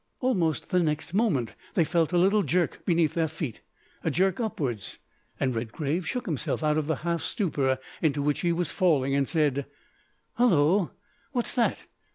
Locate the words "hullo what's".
10.37-11.53